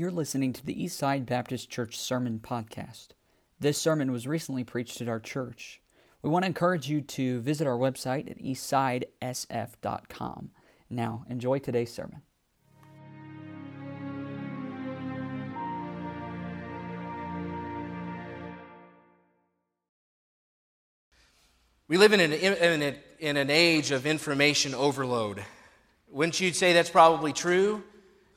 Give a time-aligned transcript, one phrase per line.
[0.00, 3.08] You're listening to the Eastside Baptist Church Sermon Podcast.
[3.58, 5.82] This sermon was recently preached at our church.
[6.22, 10.52] We want to encourage you to visit our website at eastsidesf.com.
[10.88, 12.22] Now, enjoy today's sermon.
[21.88, 22.32] We live in an,
[23.18, 25.44] in, an age of information overload.
[26.08, 27.82] Wouldn't you say that's probably true?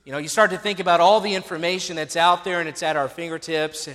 [0.06, 2.84] You know, you start to think about all the information that's out there and it's
[2.84, 3.88] at our fingertips.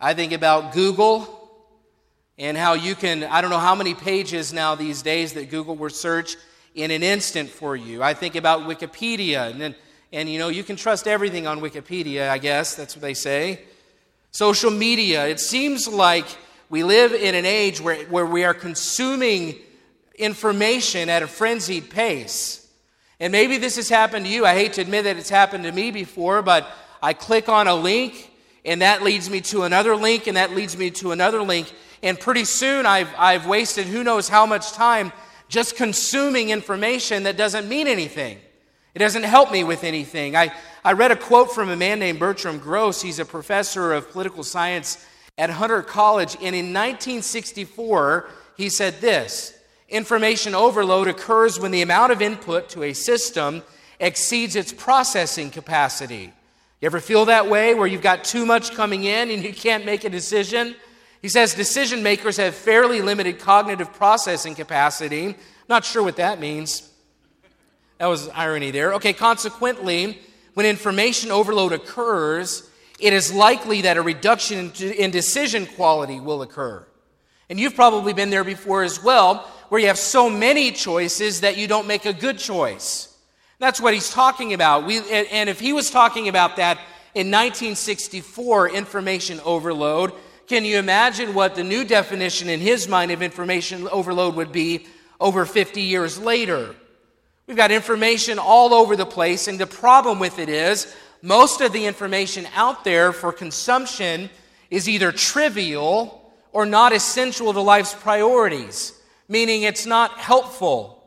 [0.00, 1.50] I think about Google
[2.38, 5.76] and how you can, I don't know how many pages now these days that Google
[5.76, 6.36] will search
[6.74, 8.02] in an instant for you.
[8.02, 9.74] I think about Wikipedia, and, then,
[10.14, 13.60] and you know, you can trust everything on Wikipedia, I guess, that's what they say.
[14.30, 16.24] Social media, it seems like
[16.70, 19.56] we live in an age where, where we are consuming
[20.14, 22.66] information at a frenzied pace.
[23.20, 24.46] And maybe this has happened to you.
[24.46, 26.66] I hate to admit that it's happened to me before, but
[27.02, 28.32] I click on a link,
[28.64, 31.70] and that leads me to another link, and that leads me to another link.
[32.02, 35.12] And pretty soon I've, I've wasted who knows how much time
[35.48, 38.38] just consuming information that doesn't mean anything.
[38.94, 40.34] It doesn't help me with anything.
[40.34, 40.52] I,
[40.84, 43.02] I read a quote from a man named Bertram Gross.
[43.02, 45.04] He's a professor of political science
[45.36, 49.59] at Hunter College, and in 1964, he said this
[49.90, 53.62] Information overload occurs when the amount of input to a system
[53.98, 56.32] exceeds its processing capacity.
[56.80, 59.84] You ever feel that way where you've got too much coming in and you can't
[59.84, 60.76] make a decision?
[61.20, 65.34] He says decision makers have fairly limited cognitive processing capacity.
[65.68, 66.88] Not sure what that means.
[67.98, 68.94] That was irony there.
[68.94, 70.20] Okay, consequently,
[70.54, 76.86] when information overload occurs, it is likely that a reduction in decision quality will occur.
[77.50, 81.56] And you've probably been there before as well, where you have so many choices that
[81.56, 83.16] you don't make a good choice.
[83.58, 84.84] That's what he's talking about.
[84.84, 86.76] We, and if he was talking about that
[87.14, 90.12] in 1964, information overload,
[90.48, 94.86] can you imagine what the new definition in his mind of information overload would be
[95.20, 96.74] over 50 years later?
[97.46, 100.92] We've got information all over the place, and the problem with it is
[101.22, 104.30] most of the information out there for consumption
[104.70, 108.99] is either trivial or not essential to life's priorities,
[109.30, 111.02] meaning it's not helpful.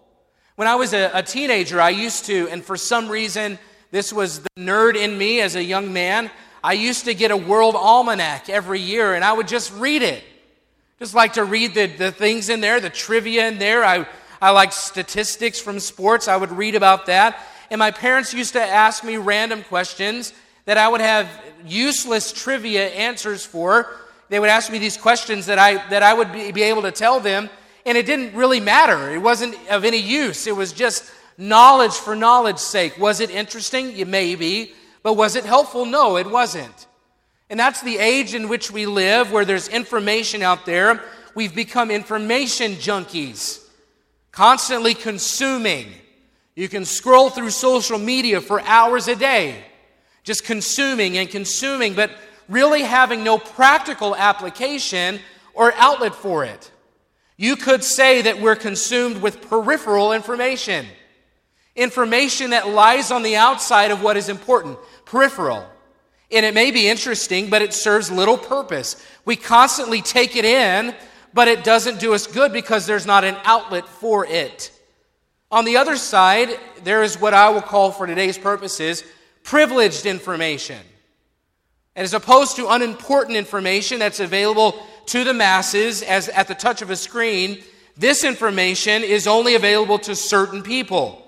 [0.56, 3.60] When I was a, a, teenager, I used to, and for some reason,
[3.92, 6.32] this was the nerd in me as a young man,
[6.64, 10.24] I used to get a world almanac every year and I would just read it.
[11.00, 13.84] Just like to read the, the things in there, the trivia in there.
[13.84, 14.08] I,
[14.42, 17.38] I like statistics from sports, I would read about that.
[17.70, 20.32] And my parents used to ask me random questions
[20.64, 21.28] that I would have
[21.66, 23.98] useless trivia answers for.
[24.30, 26.92] They would ask me these questions that I, that I would be, be able to
[26.92, 27.50] tell them,
[27.86, 29.12] and it didn't really matter.
[29.12, 30.48] It wasn't of any use.
[30.48, 32.98] It was just knowledge for knowledge's sake.
[32.98, 34.10] Was it interesting?
[34.10, 34.74] Maybe.
[35.02, 35.86] But was it helpful?
[35.86, 36.88] No, it wasn't.
[37.50, 41.04] And that's the age in which we live, where there's information out there.
[41.36, 43.64] We've become information junkies,
[44.32, 45.88] constantly consuming.
[46.56, 49.64] You can scroll through social media for hours a day,
[50.24, 52.12] just consuming and consuming, but
[52.48, 55.20] really having no practical application
[55.54, 56.72] or outlet for it.
[57.38, 60.86] You could say that we're consumed with peripheral information,
[61.76, 65.68] information that lies on the outside of what is important, peripheral.
[66.32, 69.04] And it may be interesting, but it serves little purpose.
[69.26, 70.96] We constantly take it in,
[71.34, 74.72] but it doesn't do us good because there's not an outlet for it.
[75.52, 76.50] On the other side,
[76.84, 79.04] there is what I will call, for today's purposes,
[79.44, 80.80] privileged information.
[81.96, 86.90] As opposed to unimportant information that's available to the masses as at the touch of
[86.90, 87.64] a screen,
[87.98, 91.20] this information is only available to certain people.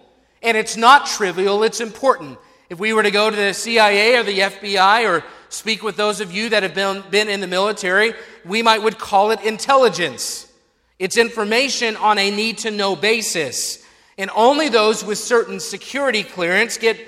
[0.41, 2.37] And it's not trivial, it's important.
[2.69, 6.19] If we were to go to the CIA or the FBI or speak with those
[6.19, 10.51] of you that have been, been in the military, we might would call it intelligence.
[10.97, 13.85] It's information on a need to know basis.
[14.17, 16.99] And only those with certain security clearance get,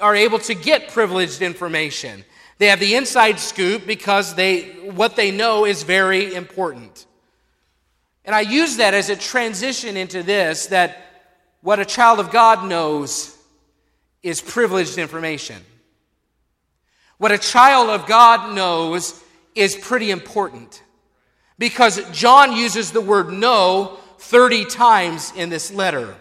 [0.00, 2.24] are able to get privileged information.
[2.58, 7.06] They have the inside scoop because they, what they know is very important.
[8.24, 10.96] And I use that as a transition into this that
[11.60, 13.36] what a child of God knows
[14.22, 15.56] is privileged information.
[17.18, 19.22] What a child of God knows
[19.54, 20.82] is pretty important
[21.58, 26.14] because John uses the word know 30 times in this letter.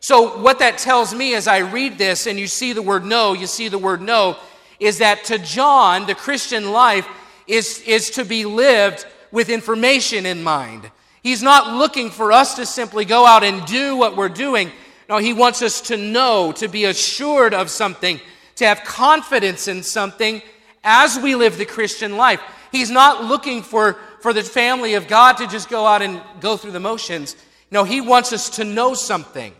[0.00, 3.32] So, what that tells me as I read this and you see the word know,
[3.32, 4.36] you see the word know,
[4.80, 7.06] is that to John, the Christian life
[7.46, 10.90] is, is to be lived with information in mind.
[11.22, 14.70] He's not looking for us to simply go out and do what we're doing.
[15.08, 18.20] No, he wants us to know, to be assured of something,
[18.56, 20.42] to have confidence in something,
[20.82, 22.40] as we live the Christian life.
[22.70, 26.56] He's not looking for, for the family of God to just go out and go
[26.56, 27.36] through the motions.
[27.70, 29.54] No, He wants us to know something.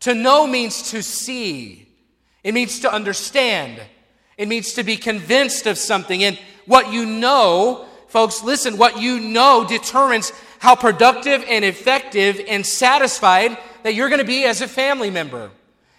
[0.00, 1.88] To know means to see,
[2.44, 3.80] it means to understand,
[4.38, 6.24] it means to be convinced of something.
[6.24, 12.64] And what you know, folks, listen, what you know determines how productive and effective and
[12.64, 15.50] satisfied that you're going to be as a family member.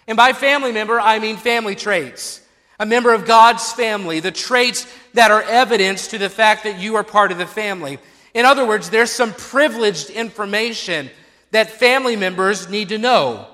[0.06, 2.40] And by family member, I mean family traits.
[2.78, 6.96] A member of God's family, the traits that are evidence to the fact that you
[6.96, 7.98] are part of the family.
[8.32, 11.10] In other words, there's some privileged information
[11.50, 13.46] that family members need to know.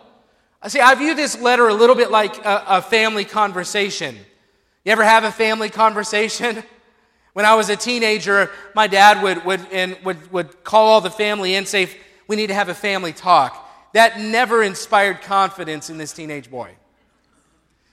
[0.68, 4.16] See, I view this letter a little bit like a, a family conversation.
[4.86, 6.62] You ever have a family conversation?
[7.32, 11.10] When I was a teenager, my dad would, would, and would, would call all the
[11.10, 11.90] family in and say,
[12.28, 13.68] We need to have a family talk.
[13.94, 16.70] That never inspired confidence in this teenage boy.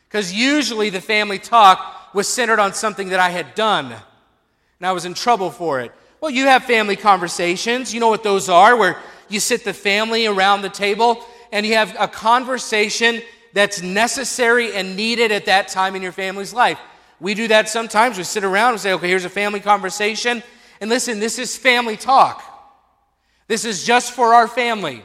[0.07, 4.91] Because usually the family talk was centered on something that I had done, and I
[4.91, 5.91] was in trouble for it.
[6.21, 7.91] Well, you have family conversations.
[7.91, 8.99] You know what those are, where
[9.29, 13.19] you sit the family around the table and you have a conversation
[13.53, 16.79] that's necessary and needed at that time in your family's life.
[17.19, 18.17] We do that sometimes.
[18.17, 20.43] We sit around and say, okay, here's a family conversation.
[20.81, 22.43] And listen, this is family talk.
[23.47, 25.03] This is just for our family.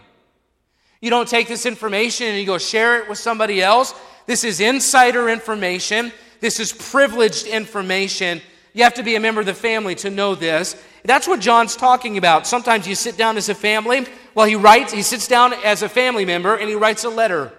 [1.00, 3.94] You don't take this information and you go share it with somebody else.
[4.26, 6.12] This is insider information.
[6.40, 8.40] This is privileged information.
[8.72, 10.82] You have to be a member of the family to know this.
[11.04, 12.46] That's what John's talking about.
[12.46, 14.06] Sometimes you sit down as a family
[14.38, 17.50] well, he writes, he sits down as a family member and he writes a letter.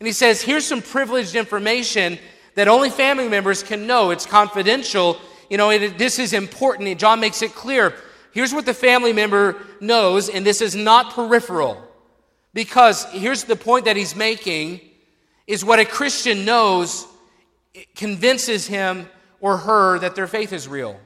[0.00, 2.18] And he says, Here's some privileged information
[2.56, 4.10] that only family members can know.
[4.10, 5.18] It's confidential.
[5.48, 6.98] You know, it, this is important.
[6.98, 7.94] John makes it clear.
[8.32, 11.82] Here's what the family member knows, and this is not peripheral.
[12.54, 14.80] Because here's the point that he's making
[15.46, 17.06] is what a Christian knows
[17.94, 19.08] convinces him
[19.40, 20.98] or her that their faith is real.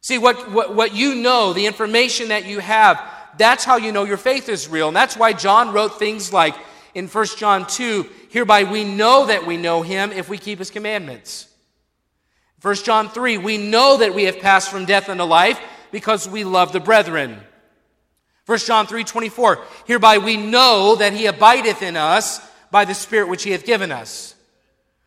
[0.00, 3.00] See, what, what, what you know, the information that you have,
[3.36, 4.88] that's how you know your faith is real.
[4.88, 6.54] And that's why John wrote things like
[6.94, 10.70] in 1 John 2 Hereby we know that we know him if we keep his
[10.70, 11.48] commandments.
[12.62, 15.60] 1 John 3 We know that we have passed from death unto life
[15.90, 17.40] because we love the brethren.
[18.46, 22.40] 1 John 3 24 Hereby we know that he abideth in us
[22.70, 24.34] by the Spirit which he hath given us.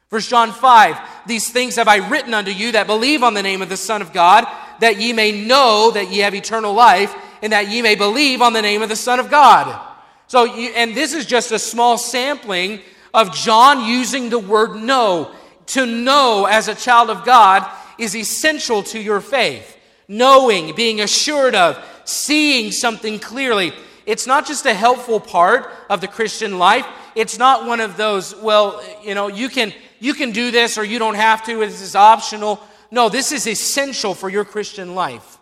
[0.09, 3.61] 1 John 5 These things have I written unto you that believe on the name
[3.61, 4.45] of the Son of God,
[4.79, 8.53] that ye may know that ye have eternal life and that ye may believe on
[8.53, 9.92] the name of the Son of God.
[10.27, 12.81] So, you, and this is just a small sampling
[13.13, 15.31] of John using the word know.
[15.67, 19.77] To know as a child of God is essential to your faith.
[20.07, 23.71] Knowing, being assured of, seeing something clearly.
[24.05, 26.85] It's not just a helpful part of the Christian life.
[27.15, 30.83] It's not one of those, well, you know, you can, you can do this or
[30.83, 32.61] you don't have to, this is optional.
[32.91, 35.37] No, this is essential for your Christian life.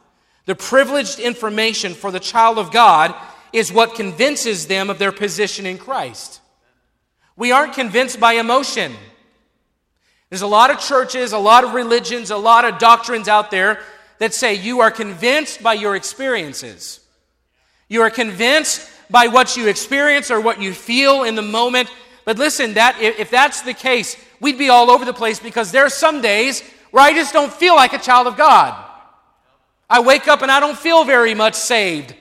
[0.45, 3.15] The privileged information for the child of God
[3.53, 6.41] is what convinces them of their position in Christ.
[7.35, 8.93] We aren't convinced by emotion.
[10.29, 13.79] There's a lot of churches, a lot of religions, a lot of doctrines out there
[14.19, 16.99] that say you are convinced by your experiences.
[17.89, 21.89] You are convinced by what you experience or what you feel in the moment.
[22.23, 25.85] But listen, that if that's the case, we'd be all over the place because there
[25.85, 28.81] are some days where I just don't feel like a child of God.
[29.89, 32.15] I wake up and I don't feel very much saved.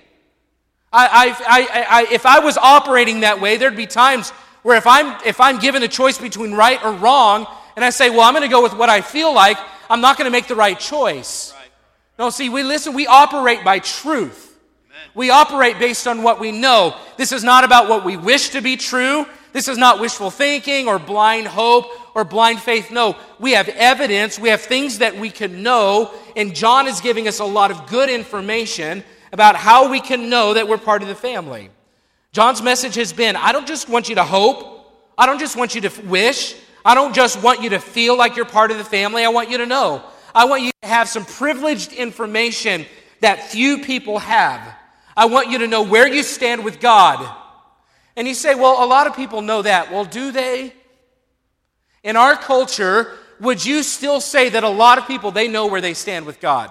[0.93, 4.31] I, I, I, if I was operating that way, there'd be times
[4.63, 8.11] where if I'm, if I'm given a choice between right or wrong, and I say,
[8.11, 9.57] well, I'm going to go with what I feel like,
[9.89, 11.53] I'm not going to make the right choice.
[11.57, 11.71] Right.
[12.19, 14.59] No, see, we listen, we operate by truth.
[14.89, 15.11] Amen.
[15.15, 16.97] We operate based on what we know.
[17.17, 19.27] This is not about what we wish to be true.
[19.53, 22.91] This is not wishful thinking or blind hope or blind faith.
[22.91, 27.27] No, we have evidence, we have things that we can know, and John is giving
[27.29, 31.09] us a lot of good information about how we can know that we're part of
[31.09, 31.71] the family.
[32.33, 35.75] John's message has been I don't just want you to hope, I don't just want
[35.75, 38.85] you to wish, I don't just want you to feel like you're part of the
[38.85, 40.03] family, I want you to know.
[40.35, 42.87] I want you to have some privileged information
[43.21, 44.77] that few people have.
[45.17, 47.37] I want you to know where you stand with God.
[48.17, 49.91] And you say, well, a lot of people know that.
[49.91, 50.73] Well, do they?
[52.03, 55.81] In our culture, would you still say that a lot of people they know where
[55.81, 56.71] they stand with God?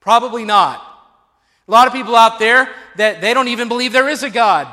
[0.00, 0.93] Probably not.
[1.66, 4.68] A lot of people out there that they don't even believe there is a God.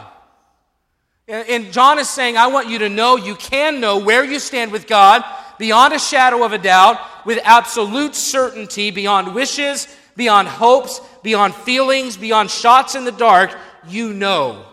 [1.28, 4.72] And John is saying, I want you to know you can know where you stand
[4.72, 5.24] with God
[5.58, 12.18] beyond a shadow of a doubt, with absolute certainty, beyond wishes, beyond hopes, beyond feelings,
[12.18, 13.56] beyond shots in the dark.
[13.88, 14.66] You know.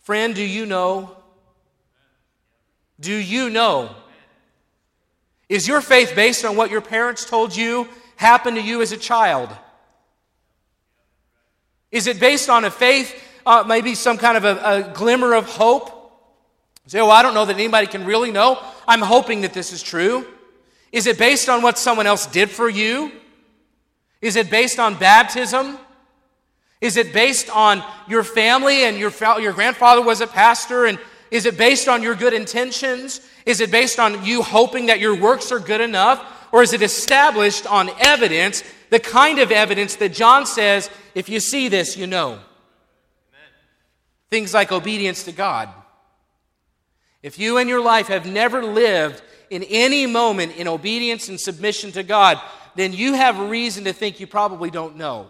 [0.00, 1.16] Friend, do you know?
[3.00, 3.94] Do you know?
[5.48, 8.96] Is your faith based on what your parents told you happened to you as a
[8.96, 9.48] child?
[11.90, 13.14] Is it based on a faith,
[13.44, 15.92] uh, maybe some kind of a, a glimmer of hope?
[16.86, 18.62] say, well, I don't know that anybody can really know.
[18.86, 20.26] I'm hoping that this is true.
[20.92, 23.12] Is it based on what someone else did for you?
[24.20, 25.78] Is it based on baptism?
[26.80, 30.86] Is it based on your family and your, your grandfather was a pastor?
[30.86, 30.98] And
[31.30, 33.20] is it based on your good intentions?
[33.44, 36.24] Is it based on you hoping that your works are good enough?
[36.52, 41.40] Or is it established on evidence, the kind of evidence that John says, if you
[41.40, 42.32] see this, you know?
[42.32, 42.42] Amen.
[44.30, 45.68] Things like obedience to God.
[47.22, 51.92] If you in your life have never lived in any moment in obedience and submission
[51.92, 52.40] to God,
[52.76, 55.28] then you have reason to think you probably don't know.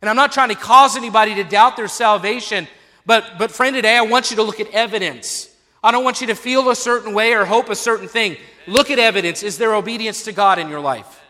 [0.00, 2.68] And I'm not trying to cause anybody to doubt their salvation,
[3.06, 5.47] but, but friend, today I want you to look at evidence.
[5.82, 8.36] I don't want you to feel a certain way or hope a certain thing.
[8.66, 9.42] Look at evidence.
[9.42, 11.20] Is there obedience to God in your life?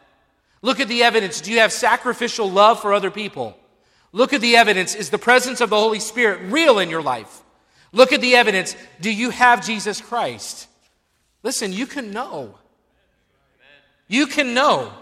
[0.62, 1.40] Look at the evidence.
[1.40, 3.56] Do you have sacrificial love for other people?
[4.12, 4.94] Look at the evidence.
[4.94, 7.42] Is the presence of the Holy Spirit real in your life?
[7.92, 8.74] Look at the evidence.
[9.00, 10.66] Do you have Jesus Christ?
[11.42, 12.54] Listen, you can know.
[14.08, 14.92] You can know.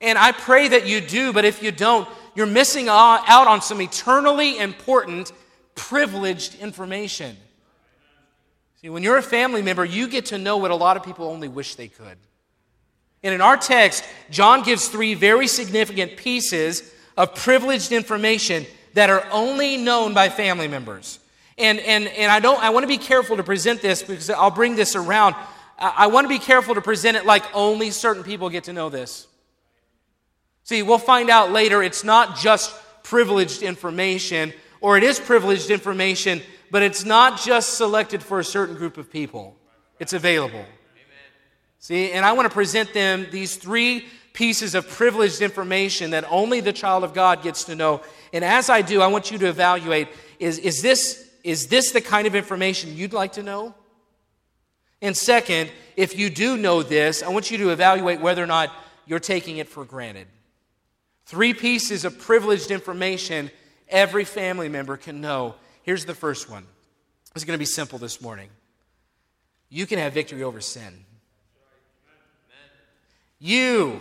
[0.00, 3.80] And I pray that you do, but if you don't, you're missing out on some
[3.80, 5.32] eternally important,
[5.74, 7.36] privileged information.
[8.80, 11.26] See, when you're a family member, you get to know what a lot of people
[11.26, 12.16] only wish they could.
[13.24, 19.26] And in our text, John gives three very significant pieces of privileged information that are
[19.32, 21.18] only known by family members.
[21.58, 24.52] And, and, and I, don't, I want to be careful to present this because I'll
[24.52, 25.34] bring this around.
[25.76, 28.90] I want to be careful to present it like only certain people get to know
[28.90, 29.26] this.
[30.62, 36.42] See, we'll find out later it's not just privileged information, or it is privileged information,
[36.70, 39.56] but it's not just selected for a certain group of people.
[39.98, 40.58] It's available.
[40.58, 40.68] Amen.
[41.78, 46.60] See, and I want to present them these three pieces of privileged information that only
[46.60, 48.02] the child of God gets to know.
[48.32, 50.08] And as I do, I want you to evaluate
[50.38, 53.74] is, is, this, is this the kind of information you'd like to know?
[55.02, 58.70] And second, if you do know this, I want you to evaluate whether or not
[59.06, 60.26] you're taking it for granted.
[61.26, 63.50] Three pieces of privileged information
[63.88, 65.54] every family member can know.
[65.88, 66.66] Here's the first one.
[67.34, 68.50] It's going to be simple this morning.
[69.70, 70.92] You can have victory over sin.
[73.38, 73.98] You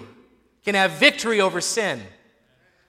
[0.65, 2.01] can have victory over sin.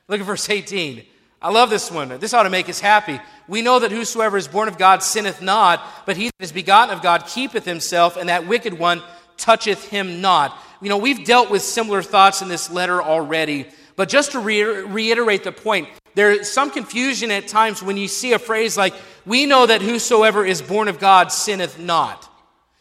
[0.09, 1.07] Look at verse 18.
[1.41, 2.19] I love this one.
[2.19, 3.21] This ought to make us happy.
[3.47, 6.93] We know that whosoever is born of God sinneth not, but he that is begotten
[6.93, 9.01] of God keepeth himself, and that wicked one
[9.37, 10.59] toucheth him not.
[10.83, 14.65] You know, we've dealt with similar thoughts in this letter already, but just to re-
[14.65, 15.87] reiterate the point,
[16.19, 18.93] there's some confusion at times when you see a phrase like,
[19.25, 22.29] We know that whosoever is born of God sinneth not.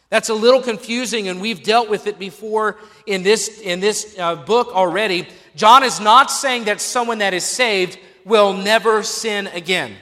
[0.10, 4.38] That's a little confusing, and we've dealt with it before in this, in this uh,
[4.38, 5.27] book already.
[5.56, 9.96] John is not saying that someone that is saved will never sin again.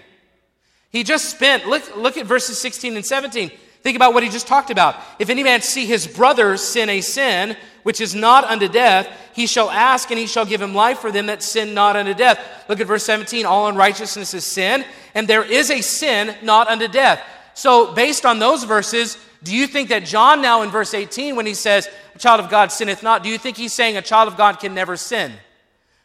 [0.89, 3.51] He just spent, look, look at verses 16 and 17.
[3.81, 4.95] Think about what he just talked about.
[5.19, 9.45] If any man see his brother sin a sin which is not unto death, he
[9.45, 12.39] shall ask and he shall give him life for them that sin not unto death.
[12.67, 13.45] Look at verse 17.
[13.45, 17.21] All unrighteousness is sin, and there is a sin not unto death.
[17.53, 21.45] So, based on those verses, do you think that John now in verse 18, when
[21.45, 24.29] he says, A child of God sinneth not, do you think he's saying a child
[24.29, 25.31] of God can never sin?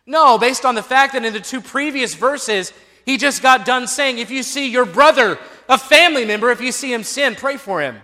[0.05, 2.75] No, based on the fact that in the two previous verses,
[3.07, 6.73] he just got done saying, if you see your brother, a family member, if you
[6.73, 8.03] see him sin, pray for him.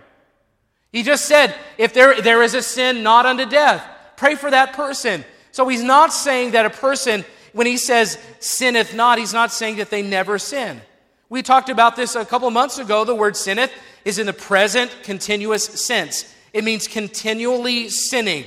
[0.97, 4.73] He just said, if there, there is a sin not unto death, pray for that
[4.73, 5.23] person.
[5.51, 7.23] So he's not saying that a person,
[7.53, 10.81] when he says sinneth not, he's not saying that they never sin.
[11.29, 13.05] We talked about this a couple months ago.
[13.05, 13.71] The word sinneth
[14.05, 18.45] is in the present continuous sense, it means continually sinning.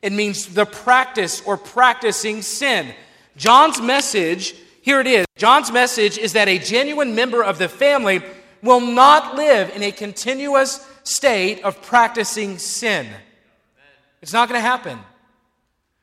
[0.00, 2.94] It means the practice or practicing sin.
[3.36, 5.26] John's message, here it is.
[5.36, 8.22] John's message is that a genuine member of the family
[8.62, 13.06] will not live in a continuous state of practicing sin.
[14.22, 14.98] It's not going to happen.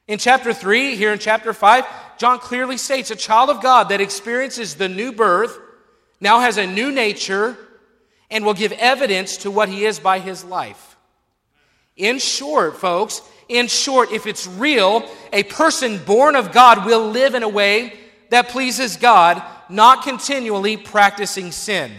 [0.08, 1.86] In chapter 3, here in chapter 5,
[2.18, 5.58] John clearly states a child of God that experiences the new birth
[6.20, 7.58] now has a new nature
[8.32, 10.96] and will give evidence to what he is by his life.
[11.96, 17.36] In short, folks, in short, if it's real, a person born of God will live
[17.36, 17.94] in a way
[18.30, 21.92] that pleases God, not continually practicing sin.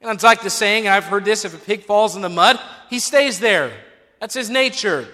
[0.00, 2.58] And it's like the saying, I've heard this if a pig falls in the mud,
[2.88, 3.72] he stays there.
[4.18, 5.06] That's his nature.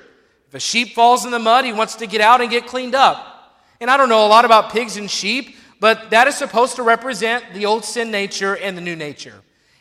[0.49, 2.95] If a sheep falls in the mud, he wants to get out and get cleaned
[2.95, 3.63] up.
[3.81, 6.83] And I don't know a lot about pigs and sheep, but that is supposed to
[6.83, 9.35] represent the old sin nature and the new nature.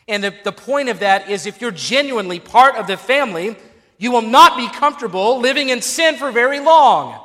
[0.08, 3.56] And the, the point of that is if you're genuinely part of the family,
[3.98, 7.20] You will not be comfortable living in sin for very long.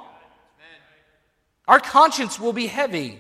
[1.68, 3.20] Our conscience will be heavy.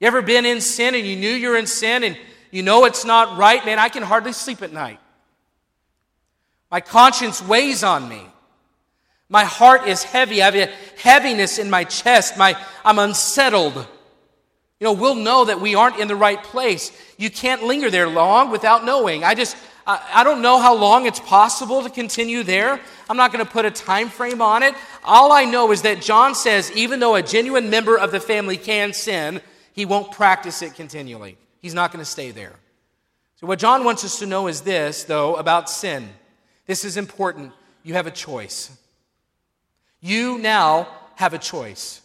[0.00, 2.18] You ever been in sin and you knew you're in sin and
[2.52, 3.64] you know it's not right?
[3.64, 5.00] Man, I can hardly sleep at night.
[6.70, 8.22] My conscience weighs on me.
[9.28, 10.42] My heart is heavy.
[10.42, 12.36] I have a heaviness in my chest.
[12.36, 12.54] My,
[12.84, 13.74] I'm unsettled.
[13.74, 16.92] You know, we'll know that we aren't in the right place.
[17.16, 19.24] You can't linger there long without knowing.
[19.24, 19.56] I just,
[19.86, 22.78] I, I don't know how long it's possible to continue there.
[23.08, 24.74] I'm not going to put a time frame on it.
[25.04, 28.58] All I know is that John says even though a genuine member of the family
[28.58, 29.40] can sin,
[29.72, 31.38] he won't practice it continually.
[31.62, 32.54] He's not going to stay there.
[33.36, 36.10] So, what John wants us to know is this, though, about sin.
[36.66, 37.52] This is important.
[37.82, 38.76] You have a choice.
[40.00, 42.00] You now have a choice.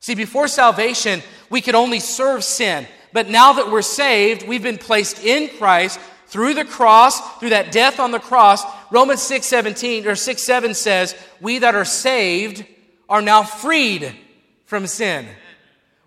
[0.00, 2.86] See, before salvation, we could only serve sin.
[3.12, 7.72] But now that we're saved, we've been placed in Christ through the cross, through that
[7.72, 8.62] death on the cross.
[8.90, 12.64] Romans 6 17 or 6 7 says, We that are saved
[13.08, 14.14] are now freed
[14.66, 15.26] from sin.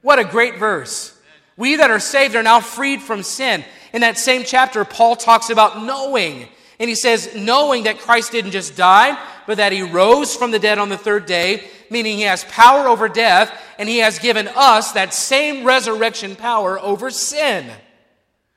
[0.01, 1.17] What a great verse.
[1.57, 3.63] We that are saved are now freed from sin.
[3.93, 6.47] In that same chapter, Paul talks about knowing.
[6.79, 10.59] And he says, knowing that Christ didn't just die, but that he rose from the
[10.59, 14.47] dead on the third day, meaning he has power over death, and he has given
[14.55, 17.69] us that same resurrection power over sin.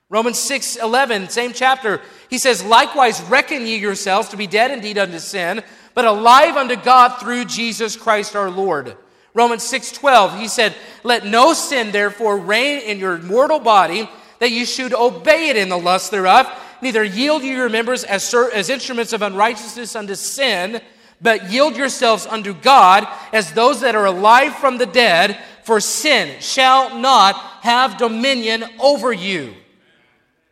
[0.08, 4.96] Romans 6 11, same chapter, he says, Likewise, reckon ye yourselves to be dead indeed
[4.96, 5.62] unto sin,
[5.94, 8.96] but alive unto God through Jesus Christ our Lord.
[9.34, 14.64] Romans 6:12, he said, Let no sin therefore reign in your mortal body, that you
[14.64, 16.46] should obey it in the lust thereof
[16.84, 20.80] neither yield you your members as, as instruments of unrighteousness unto sin,
[21.20, 26.38] but yield yourselves unto God as those that are alive from the dead, for sin
[26.40, 29.54] shall not have dominion over you.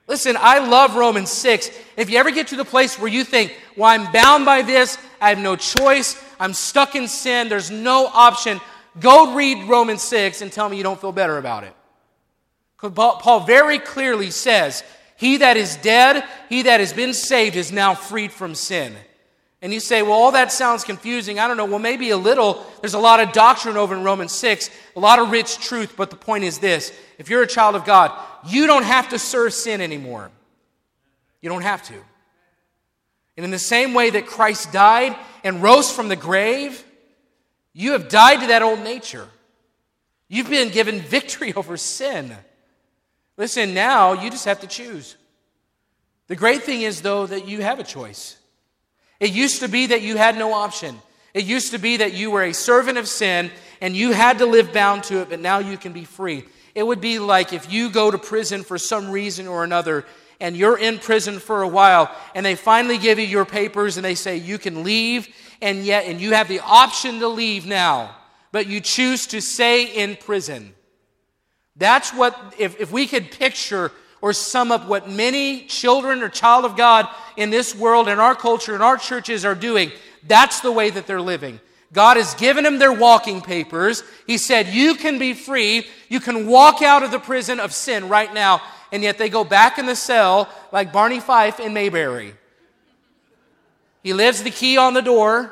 [0.09, 1.71] Listen, I love Romans 6.
[1.97, 4.99] If you ever get to the place where you think, well, I'm bound by this,
[5.21, 8.59] I have no choice, I'm stuck in sin, there's no option,
[9.01, 11.75] go read Romans 6 and tell me you don't feel better about it.
[12.79, 14.83] Paul very clearly says
[15.17, 18.95] he that is dead, he that has been saved, is now freed from sin.
[19.63, 21.39] And you say, well, all that sounds confusing.
[21.39, 21.65] I don't know.
[21.65, 22.67] Well, maybe a little.
[22.81, 26.11] There's a lot of doctrine over in Romans 6, a lot of rich truth, but
[26.11, 28.11] the point is this if you're a child of God,
[28.49, 30.33] you don't have to serve sin anymore.
[31.41, 31.95] You don't have to.
[33.37, 36.85] And in the same way that Christ died and rose from the grave,
[37.73, 39.29] you have died to that old nature.
[40.29, 42.35] You've been given victory over sin.
[43.37, 45.17] Listen, now you just have to choose.
[46.29, 48.37] The great thing is, though, that you have a choice.
[49.21, 51.01] It used to be that you had no option.
[51.35, 54.47] It used to be that you were a servant of sin and you had to
[54.47, 56.45] live bound to it, but now you can be free.
[56.75, 60.05] It would be like if you go to prison for some reason or another
[60.41, 64.05] and you're in prison for a while and they finally give you your papers and
[64.05, 65.29] they say you can leave
[65.63, 68.15] and yet and you have the option to leave now,
[68.51, 70.75] but you choose to stay in prison.
[71.77, 76.65] That's what, if, if we could picture or sum up what many children or child
[76.65, 79.91] of God in this world, in our culture, in our churches are doing,
[80.27, 81.61] that's the way that they're living.
[81.93, 84.03] God has given them their walking papers.
[84.27, 85.87] He said, You can be free.
[86.09, 88.63] You can walk out of the prison of sin right now.
[88.93, 92.35] And yet they go back in the cell like Barney Fife in Mayberry.
[94.03, 95.51] He lives the key on the door.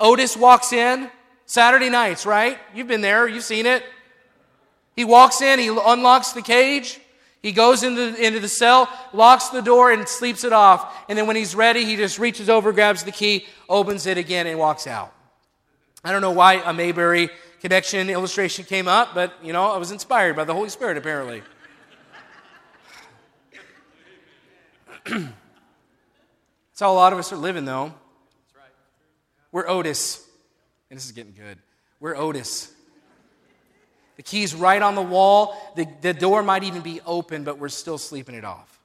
[0.00, 1.10] Otis walks in.
[1.48, 2.58] Saturday nights, right?
[2.74, 3.82] You've been there, you've seen it.
[4.94, 7.00] He walks in, he unlocks the cage,
[7.40, 10.94] he goes into, into the cell, locks the door, and sleeps it off.
[11.08, 14.46] And then when he's ready, he just reaches over, grabs the key, opens it again,
[14.46, 15.14] and walks out.
[16.04, 17.30] I don't know why a Mayberry
[17.60, 21.42] connection illustration came up, but you know, I was inspired by the Holy Spirit apparently.
[26.78, 27.92] That's how a lot of us are living, though.
[29.50, 30.24] We're Otis.
[30.88, 31.58] And this is getting good.
[31.98, 32.72] We're Otis.
[34.14, 35.56] The key's right on the wall.
[35.74, 38.78] The, the door might even be open, but we're still sleeping it off.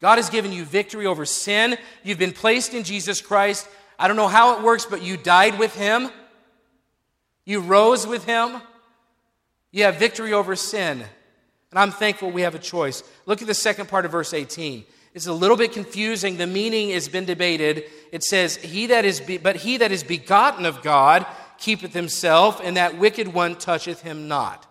[0.00, 1.76] God has given you victory over sin.
[2.02, 3.68] You've been placed in Jesus Christ.
[3.98, 6.08] I don't know how it works, but you died with Him.
[7.44, 8.62] You rose with Him.
[9.72, 11.04] You have victory over sin.
[11.70, 13.02] And I'm thankful we have a choice.
[13.26, 14.86] Look at the second part of verse 18.
[15.16, 16.36] It's a little bit confusing.
[16.36, 17.84] The meaning has been debated.
[18.12, 21.24] It says, He that is be- but he that is begotten of God
[21.56, 24.66] keepeth himself, and that wicked one toucheth him not.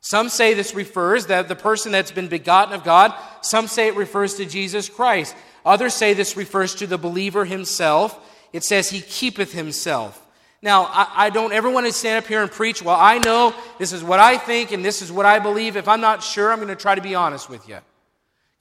[0.00, 3.12] Some say this refers that the person that's been begotten of God.
[3.42, 5.36] Some say it refers to Jesus Christ.
[5.62, 8.18] Others say this refers to the believer himself.
[8.54, 10.26] It says he keepeth himself.
[10.62, 13.54] Now, I, I, don't ever want to stand up here and preach, well, I know
[13.78, 15.76] this is what I think and this is what I believe.
[15.76, 17.78] If I'm not sure, I'm going to try to be honest with you.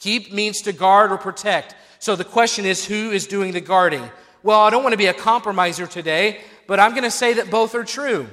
[0.02, 1.76] Keep means to guard or protect.
[2.00, 4.04] So the question is who is doing the guarding?
[4.44, 7.52] Well, I don't want to be a compromiser today, but I'm going to say that
[7.52, 8.28] both are true.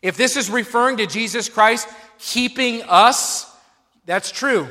[0.00, 1.88] If this is referring to Jesus Christ
[2.18, 3.52] keeping us,
[4.06, 4.68] that's true.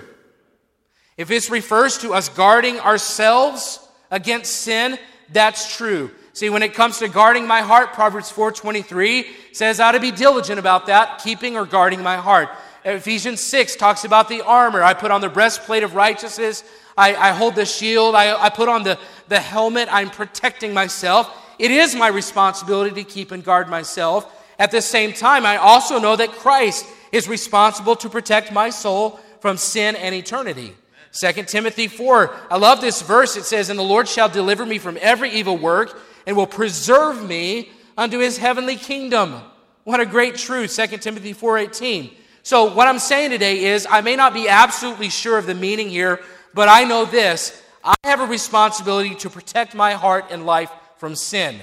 [1.17, 4.97] If this refers to us guarding ourselves against sin,
[5.33, 6.11] that's true.
[6.31, 10.11] See, when it comes to guarding my heart, Proverbs 4:23 says I ought to be
[10.11, 12.49] diligent about that, keeping or guarding my heart.
[12.95, 14.81] Ephesians 6 talks about the armor.
[14.81, 16.63] I put on the breastplate of righteousness.
[16.97, 18.15] I, I hold the shield.
[18.15, 18.97] I, I put on the,
[19.27, 19.89] the helmet.
[19.91, 21.35] I'm protecting myself.
[21.59, 24.33] It is my responsibility to keep and guard myself.
[24.59, 29.19] At the same time, I also know that Christ is responsible to protect my soul
[29.39, 30.73] from sin and eternity.
[31.11, 33.37] 2 Timothy 4, I love this verse.
[33.37, 37.27] It says, And the Lord shall deliver me from every evil work and will preserve
[37.27, 39.41] me unto his heavenly kingdom.
[39.83, 42.11] What a great truth, 2 Timothy 4:18.
[42.47, 45.89] So what I'm saying today is I may not be absolutely sure of the meaning
[45.89, 46.21] here,
[46.53, 47.61] but I know this.
[47.83, 51.59] I have a responsibility to protect my heart and life from sin.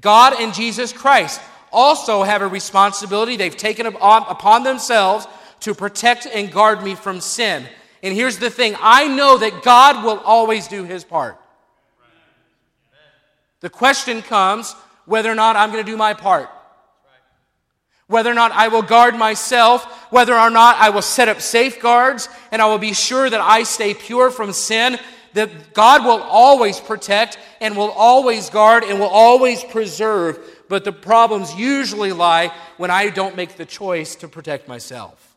[0.00, 5.26] God and Jesus Christ also have a responsibility they've taken upon themselves
[5.60, 7.66] to protect and guard me from sin.
[8.02, 11.38] And here's the thing I know that God will always do his part.
[13.60, 14.72] The question comes
[15.04, 16.48] whether or not I'm going to do my part.
[18.06, 22.28] Whether or not I will guard myself, whether or not I will set up safeguards,
[22.52, 24.98] and I will be sure that I stay pure from sin,
[25.32, 30.38] that God will always protect and will always guard and will always preserve.
[30.68, 35.36] But the problems usually lie when I don't make the choice to protect myself.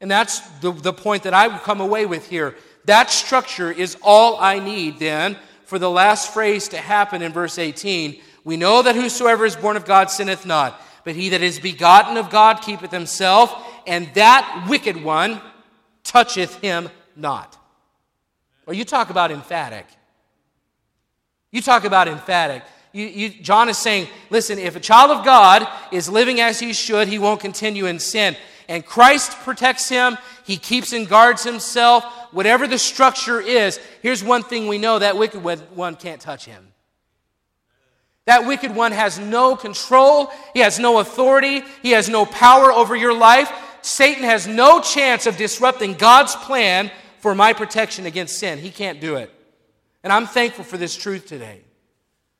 [0.00, 2.56] And that's the, the point that I would come away with here.
[2.86, 7.58] That structure is all I need then for the last phrase to happen in verse
[7.58, 8.20] 18.
[8.44, 12.16] We know that whosoever is born of God sinneth not, but he that is begotten
[12.16, 13.54] of God keepeth himself,
[13.86, 15.40] and that wicked one
[16.04, 17.58] toucheth him not.
[18.66, 19.86] Well, you talk about emphatic.
[21.50, 22.62] You talk about emphatic.
[22.92, 26.72] You, you, John is saying, listen, if a child of God is living as he
[26.72, 28.36] should, he won't continue in sin
[28.68, 32.04] and Christ protects him, he keeps and guards himself.
[32.32, 36.71] Whatever the structure is, here's one thing we know that wicked one can't touch him.
[38.26, 42.94] That wicked one has no control, he has no authority, he has no power over
[42.94, 43.50] your life.
[43.82, 48.58] Satan has no chance of disrupting God's plan for my protection against sin.
[48.58, 49.32] He can't do it.
[50.04, 51.62] And I'm thankful for this truth today.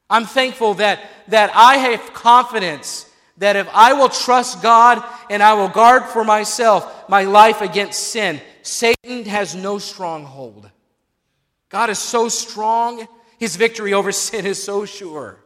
[0.08, 5.54] I'm thankful that, that I have confidence that if I will trust God and I
[5.54, 10.70] will guard for myself my life against sin, Satan has no stronghold.
[11.68, 15.41] God is so strong, his victory over sin is so sure.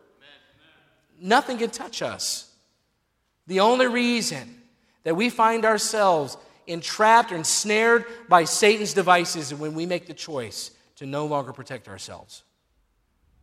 [1.21, 2.51] Nothing can touch us.
[3.47, 4.63] The only reason
[5.05, 10.15] that we find ourselves entrapped or ensnared by Satan's devices is when we make the
[10.15, 12.43] choice to no longer protect ourselves.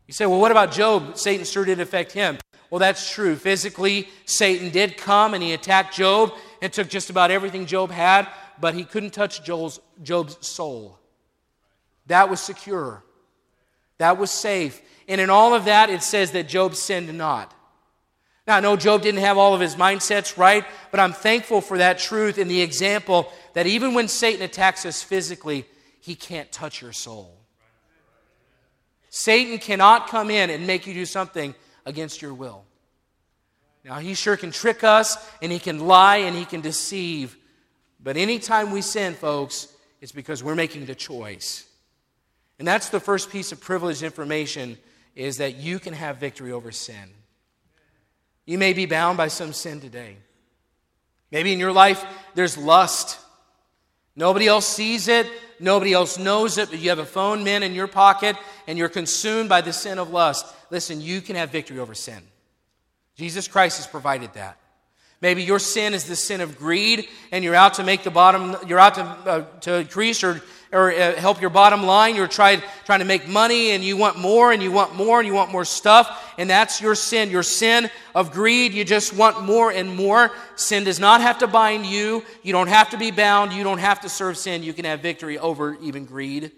[0.08, 1.18] You say, well, what about Job?
[1.18, 2.38] Satan sure did affect him.
[2.70, 3.36] Well, that's true.
[3.36, 8.28] Physically, Satan did come and he attacked Job and took just about everything Job had,
[8.60, 11.00] but he couldn't touch Joel's, Job's soul.
[12.08, 13.04] That was secure,
[13.98, 14.82] that was safe.
[15.08, 17.54] And in all of that, it says that Job sinned not.
[18.46, 21.78] Now, I know Job didn't have all of his mindsets right, but I'm thankful for
[21.78, 25.66] that truth and the example that even when Satan attacks us physically,
[26.02, 27.38] he can't touch your soul.
[29.10, 32.66] Satan cannot come in and make you do something against your will.
[33.86, 37.38] Now, he sure can trick us, and he can lie, and he can deceive.
[38.02, 39.68] But anytime we sin, folks,
[40.02, 41.66] it's because we're making the choice.
[42.60, 44.78] And that's the first piece of privileged information
[45.16, 47.10] is that you can have victory over sin.
[48.46, 50.18] You may be bound by some sin today.
[51.32, 52.04] Maybe in your life
[52.36, 53.20] there's lust.
[54.16, 55.28] Nobody else sees it,
[55.60, 58.36] nobody else knows it, but you have a phone min in your pocket
[58.68, 60.46] and you're consumed by the sin of lust.
[60.70, 62.22] Listen, you can have victory over sin.
[63.16, 64.58] Jesus Christ has provided that.
[65.22, 68.58] Maybe your sin is the sin of greed, and you're out to make the bottom,
[68.68, 70.42] you're out to, uh, to increase or,
[70.74, 72.16] or uh, help your bottom line.
[72.16, 75.28] You're trying, trying to make money, and you want more, and you want more, and
[75.28, 77.30] you want more stuff, and that's your sin.
[77.30, 80.32] Your sin of greed, you just want more and more.
[80.56, 82.26] Sin does not have to bind you.
[82.42, 83.54] You don't have to be bound.
[83.54, 84.64] You don't have to serve sin.
[84.64, 86.52] You can have victory over even greed.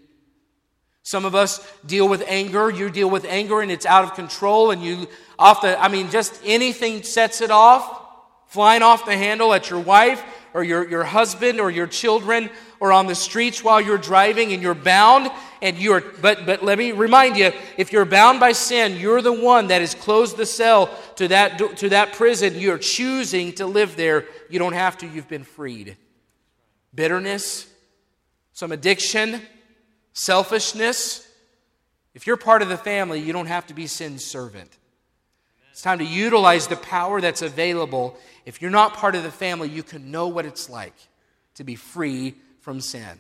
[1.04, 2.72] Some of us deal with anger.
[2.72, 6.10] You deal with anger and it's out of control, and you off the, I mean,
[6.10, 8.02] just anything sets it off,
[8.48, 10.24] flying off the handle at your wife
[10.54, 12.50] or your, your husband or your children
[12.86, 15.30] or on the streets while you're driving and you're bound
[15.62, 19.34] and you're but but let me remind you if you're bound by sin you're the
[19.34, 23.96] one that has closed the cell to that to that prison you're choosing to live
[23.96, 25.98] there you don't have to you've been freed
[26.94, 27.68] bitterness
[28.54, 29.42] some addiction
[30.16, 31.28] selfishness.
[32.16, 34.76] If you're part of the family, you don't have to be sin's servant.
[35.72, 38.18] It's time to utilize the power that's available.
[38.46, 40.96] If you're not part of the family, you can know what it's like
[41.56, 43.20] to be free from sin.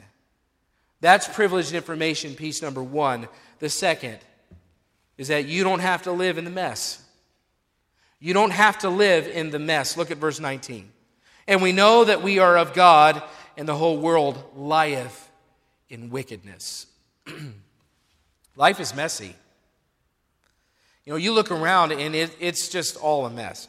[1.01, 3.27] That's privileged information, piece number one.
[3.60, 4.17] The second
[5.19, 6.99] is that you don't have to live in the mess.
[8.19, 9.97] You don't have to live in the mess.
[9.97, 10.91] Look at verse 19.
[11.47, 13.21] And we know that we are of God,
[13.55, 15.29] and the whole world lieth
[15.89, 16.88] in wickedness.
[18.55, 19.36] Life is messy.
[21.05, 23.67] You know, you look around and it, it's just all a mess.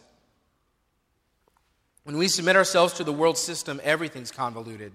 [2.04, 4.92] When we submit ourselves to the world system, everything's convoluted.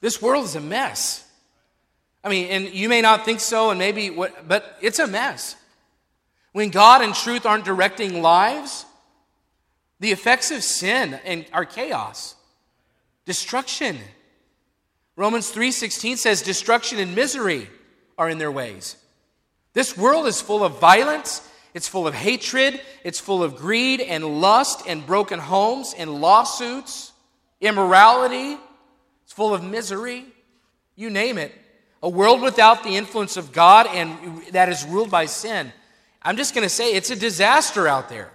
[0.00, 1.24] This world is a mess.
[2.22, 5.56] I mean, and you may not think so, and maybe, what, but it's a mess.
[6.52, 8.84] When God and truth aren't directing lives,
[10.00, 12.34] the effects of sin and are chaos,
[13.24, 13.98] destruction.
[15.16, 17.68] Romans 3:16 says destruction and misery
[18.18, 18.96] are in their ways.
[19.72, 24.40] This world is full of violence, it's full of hatred, it's full of greed and
[24.40, 27.12] lust and broken homes and lawsuits,
[27.60, 28.56] immorality,
[29.36, 30.24] full of misery.
[30.96, 31.52] You name it.
[32.02, 35.72] A world without the influence of God and that is ruled by sin.
[36.22, 38.30] I'm just going to say it's a disaster out there.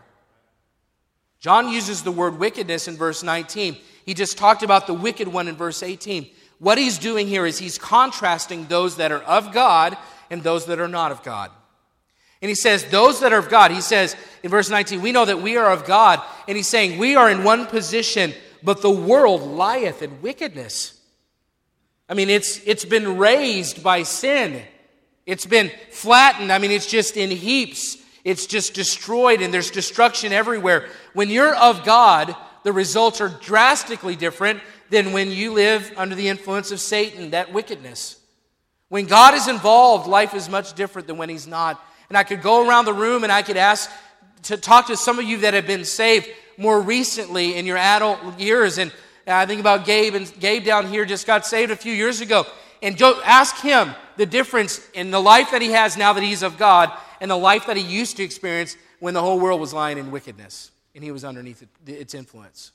[1.40, 3.78] John uses the word wickedness in verse 19.
[4.06, 6.30] He just talked about the wicked one in verse 18.
[6.60, 9.98] What he's doing here is he's contrasting those that are of God
[10.30, 11.50] and those that are not of God.
[12.44, 15.26] And he says, Those that are of God, he says in verse 19, we know
[15.26, 16.22] that we are of God.
[16.48, 18.34] And he's saying, We are in one position,
[18.64, 21.00] but the world lieth in wickedness.
[22.08, 24.62] I mean, it's, it's been raised by sin,
[25.26, 26.52] it's been flattened.
[26.52, 30.90] I mean, it's just in heaps, it's just destroyed, and there's destruction everywhere.
[31.14, 36.28] When you're of God, the results are drastically different than when you live under the
[36.28, 38.18] influence of Satan, that wickedness.
[38.90, 41.82] When God is involved, life is much different than when He's not.
[42.10, 43.90] And I could go around the room and I could ask
[44.44, 46.28] to talk to some of you that have been saved
[46.62, 48.78] more recently in your adult years.
[48.78, 48.92] And
[49.28, 52.46] I think about Gabe, and Gabe down here just got saved a few years ago.
[52.82, 56.58] And ask him the difference in the life that he has now that he's of
[56.58, 59.98] God and the life that he used to experience when the whole world was lying
[59.98, 62.72] in wickedness and he was underneath its influence.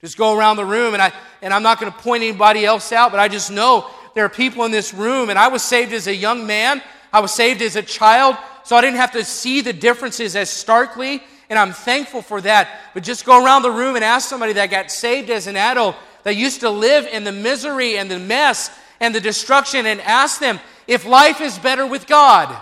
[0.00, 2.92] Just go around the room, and, I, and I'm not going to point anybody else
[2.92, 5.92] out, but I just know there are people in this room, and I was saved
[5.92, 9.24] as a young man, I was saved as a child, so I didn't have to
[9.24, 12.68] see the differences as starkly, and I'm thankful for that.
[12.94, 15.96] But just go around the room and ask somebody that got saved as an adult,
[16.24, 20.40] that used to live in the misery and the mess and the destruction, and ask
[20.40, 22.54] them if life is better with God.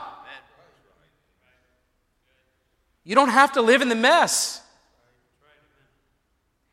[3.04, 4.60] You don't have to live in the mess.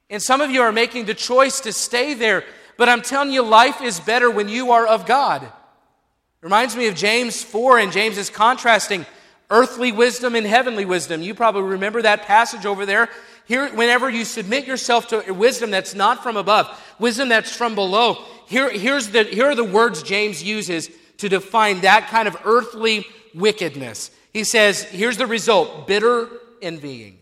[0.10, 2.44] And some of you are making the choice to stay there
[2.78, 5.48] but I'm telling you, life is better when you are of God.
[6.42, 9.06] Reminds me of James 4, and James is contrasting
[9.54, 11.22] earthly wisdom and heavenly wisdom.
[11.22, 13.08] You probably remember that passage over there.
[13.46, 18.26] Here, whenever you submit yourself to wisdom that's not from above, wisdom that's from below,
[18.48, 23.06] here, here's the, here are the words James uses to define that kind of earthly
[23.36, 24.10] wickedness.
[24.34, 26.30] He says, here's the result bitter
[26.62, 27.20] envying.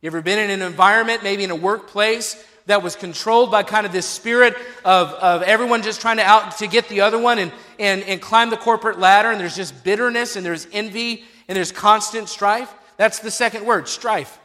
[0.00, 3.86] You ever been in an environment, maybe in a workplace, that was controlled by kind
[3.86, 7.38] of this spirit of, of everyone just trying to out to get the other one
[7.38, 11.56] and, and, and climb the corporate ladder, and there's just bitterness and there's envy and
[11.56, 12.72] there's constant strife.
[12.96, 14.38] That's the second word, strife.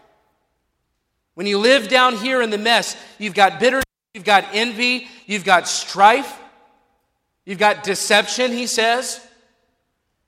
[1.35, 5.45] When you live down here in the mess, you've got bitterness, you've got envy, you've
[5.45, 6.35] got strife,
[7.45, 9.21] you've got deception, he says.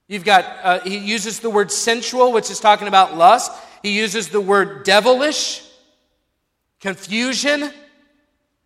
[0.07, 3.51] You've got, uh, he uses the word sensual, which is talking about lust.
[3.81, 5.63] He uses the word devilish,
[6.79, 7.71] confusion,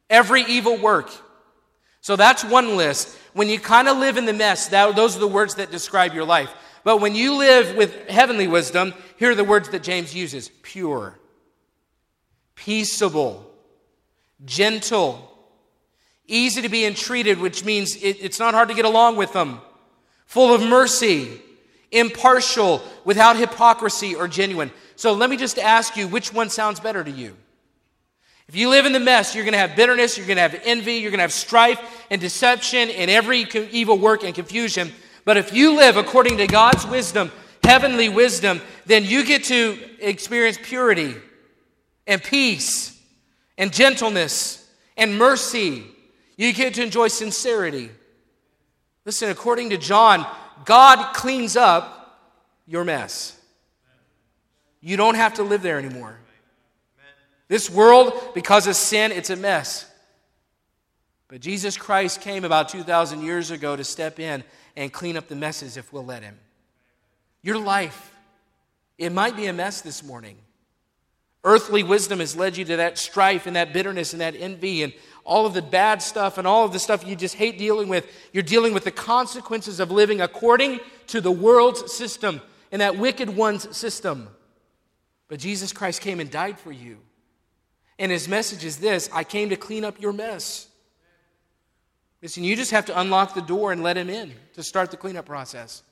[0.10, 1.10] every evil work.
[2.04, 3.18] So that's one list.
[3.32, 6.14] When you kind of live in the mess, that, those are the words that describe
[6.14, 6.54] your life.
[6.84, 11.18] But when you live with heavenly wisdom, here are the words that James uses pure,
[12.56, 13.50] peaceable,
[14.44, 15.32] gentle,
[16.28, 19.62] easy to be entreated, which means it, it's not hard to get along with them,
[20.26, 21.42] full of mercy,
[21.90, 24.72] impartial, without hypocrisy or genuine.
[24.98, 27.38] So let me just ask you which one sounds better to you?
[28.48, 30.60] If you live in the mess, you're going to have bitterness, you're going to have
[30.66, 34.92] envy, you're going to have strife and deception and every evil work and confusion.
[35.26, 37.32] But if you live according to God's wisdom,
[37.64, 41.16] heavenly wisdom, then you get to experience purity
[42.06, 43.00] and peace
[43.58, 45.86] and gentleness and mercy.
[46.36, 47.90] You get to enjoy sincerity.
[49.06, 50.28] Listen, according to John,
[50.66, 52.20] God cleans up
[52.66, 53.40] your mess.
[54.82, 56.20] You don't have to live there anymore.
[57.54, 59.86] This world, because of sin, it's a mess.
[61.28, 64.44] But Jesus Christ came about 2,000 years ago to step in
[64.76, 66.36] and clean up the messes if we'll let Him.
[67.44, 68.12] Your life,
[68.98, 70.38] it might be a mess this morning.
[71.44, 74.92] Earthly wisdom has led you to that strife and that bitterness and that envy and
[75.24, 78.12] all of the bad stuff and all of the stuff you just hate dealing with.
[78.32, 83.30] You're dealing with the consequences of living according to the world's system and that wicked
[83.30, 84.28] one's system.
[85.28, 86.98] But Jesus Christ came and died for you.
[88.00, 90.68] And his message is this I came to clean up your mess.
[92.22, 94.98] Listen, you just have to unlock the door and let him in to start the
[94.98, 95.84] cleanup process.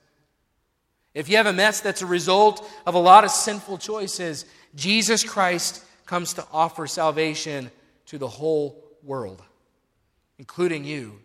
[1.13, 5.25] If you have a mess that's a result of a lot of sinful choices, Jesus
[5.25, 7.69] Christ comes to offer salvation
[8.05, 9.41] to the whole world,
[10.39, 11.19] including you.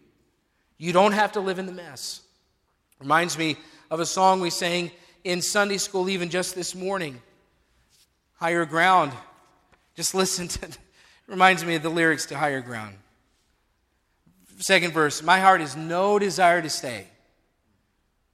[0.76, 2.22] You don't have to live in the mess.
[2.98, 3.56] Reminds me
[3.90, 4.90] of a song we sang
[5.22, 7.20] in Sunday school even just this morning.
[8.34, 9.12] Higher ground.
[9.96, 10.78] Just listen to it
[11.26, 12.96] reminds me of the lyrics to Higher Ground.
[14.58, 17.06] Second verse, my heart has no desire to stay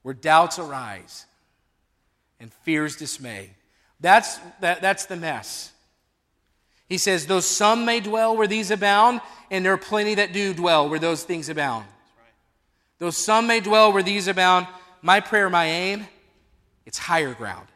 [0.03, 1.25] where doubts arise
[2.39, 3.49] and fears dismay.
[3.99, 5.71] That's, that, that's the mess.
[6.87, 10.53] He says, Though some may dwell where these abound, and there are plenty that do
[10.53, 11.85] dwell where those things abound.
[12.99, 14.67] Though some may dwell where these abound,
[15.01, 16.05] my prayer, my aim,
[16.85, 17.67] it's higher ground.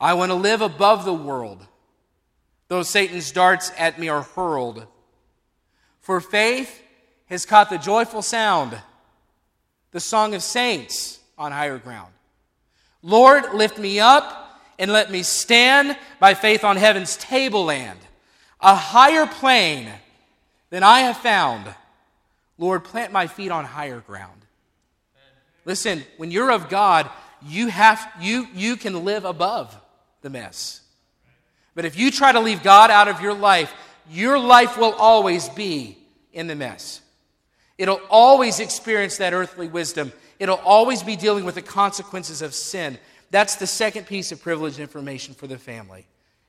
[0.00, 1.66] I want to live above the world,
[2.68, 4.86] though Satan's darts at me are hurled.
[6.00, 6.82] For faith
[7.26, 8.76] has caught the joyful sound,
[9.90, 12.12] the song of saints on higher ground.
[13.02, 17.98] Lord, lift me up and let me stand by faith on heaven's tableland,
[18.60, 19.88] a higher plane
[20.70, 21.72] than I have found.
[22.58, 24.40] Lord, plant my feet on higher ground.
[25.64, 27.08] Listen, when you're of God,
[27.46, 29.76] you have you you can live above
[30.22, 30.80] the mess.
[31.74, 33.72] But if you try to leave God out of your life,
[34.10, 35.98] your life will always be
[36.32, 37.00] in the mess.
[37.78, 42.98] It'll always experience that earthly wisdom It'll always be dealing with the consequences of sin.
[43.30, 46.06] That's the second piece of privileged information for the family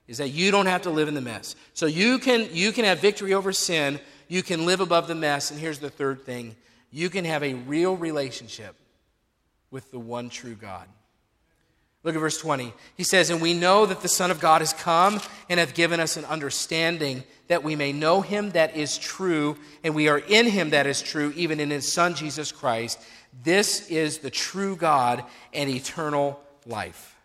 [0.07, 1.55] is that you don't have to live in the mess.
[1.73, 5.51] So you can you can have victory over sin, you can live above the mess,
[5.51, 6.55] and here's the third thing.
[6.91, 8.75] You can have a real relationship
[9.71, 10.87] with the one true God.
[12.05, 12.71] Look at verse 20.
[12.95, 15.99] He says, And we know that the Son of God has come and hath given
[15.99, 20.45] us an understanding that we may know him that is true, and we are in
[20.45, 22.99] him that is true, even in his Son Jesus Christ.
[23.43, 27.15] This is the true God and eternal life.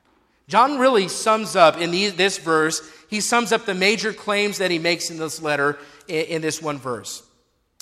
[0.49, 4.79] John really sums up in this verse, he sums up the major claims that he
[4.79, 7.23] makes in this letter in this one verse.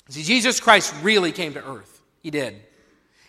[0.08, 2.02] See, Jesus Christ really came to earth.
[2.22, 2.56] He did.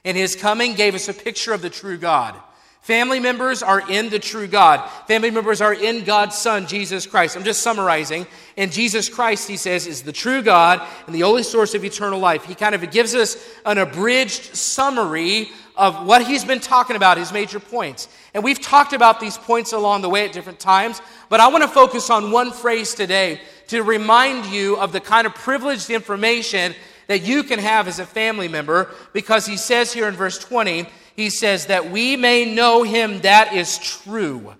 [0.03, 2.36] And his coming gave us a picture of the true God.
[2.82, 4.89] Family members are in the true God.
[5.08, 7.36] Family members are in God's Son, Jesus Christ.
[7.36, 8.26] I'm just summarizing.
[8.58, 12.20] And Jesus Christ, he says, is the true God and the only source of eternal
[12.20, 12.46] life.
[12.46, 17.32] He kind of gives us an abridged summary of what he's been talking about, his
[17.32, 18.10] major points.
[18.34, 21.63] And we've talked about these points along the way at different times, but I want
[21.63, 26.76] to focus on one phrase today to remind you of the kind of privileged information
[27.08, 30.86] that you can have as a family member because he says here in verse 20,
[31.19, 34.55] he says, that we may know him that is true.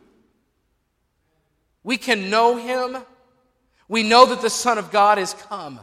[1.84, 3.02] We can know him.
[3.88, 5.80] We know that the Son of God has come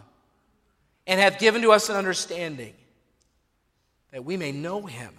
[1.06, 2.74] and hath given to us an understanding
[4.12, 5.12] that we may know him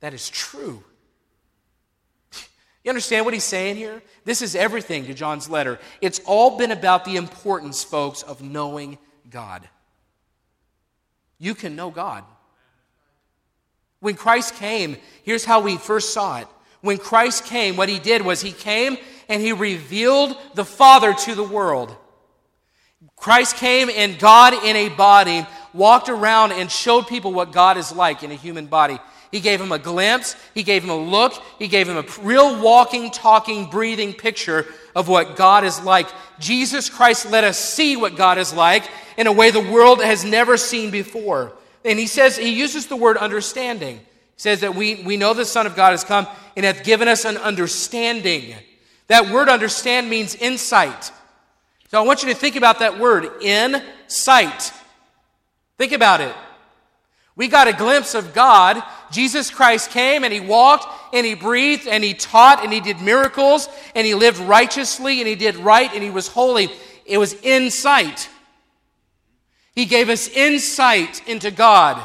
[0.00, 0.82] that is true.
[2.82, 4.02] You understand what he's saying here?
[4.24, 5.78] This is everything to John's letter.
[6.00, 8.98] It's all been about the importance, folks, of knowing
[9.30, 9.66] God.
[11.38, 12.24] You can know God.
[14.04, 16.46] When Christ came, here's how we first saw it.
[16.82, 18.98] When Christ came, what he did was he came
[19.30, 21.96] and he revealed the Father to the world.
[23.16, 27.92] Christ came and God in a body walked around and showed people what God is
[27.92, 28.98] like in a human body.
[29.32, 32.60] He gave him a glimpse, he gave him a look, he gave him a real
[32.60, 36.08] walking, talking, breathing picture of what God is like.
[36.38, 38.86] Jesus Christ let us see what God is like
[39.16, 41.54] in a way the world has never seen before.
[41.84, 43.98] And he says, he uses the word understanding.
[43.98, 44.02] He
[44.36, 46.26] says that we, we know the Son of God has come
[46.56, 48.54] and hath given us an understanding.
[49.08, 51.12] That word understand means insight.
[51.90, 54.72] So I want you to think about that word, insight.
[55.78, 56.34] Think about it.
[57.36, 58.82] We got a glimpse of God.
[59.10, 63.00] Jesus Christ came and he walked and he breathed and he taught and he did
[63.00, 66.70] miracles and he lived righteously and he did right and he was holy.
[67.04, 68.28] It was insight.
[69.74, 72.02] He gave us insight into God.